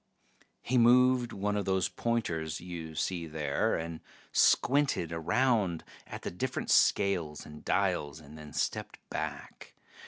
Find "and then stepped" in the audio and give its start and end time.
8.19-8.97